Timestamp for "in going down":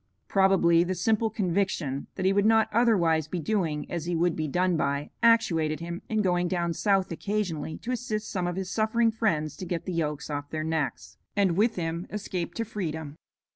6.09-6.73